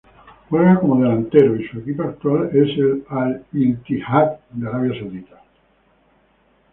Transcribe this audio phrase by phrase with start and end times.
[0.49, 5.39] Juega como delantero y su equipo actual es el Al-Ittihad de Arabia Saudita.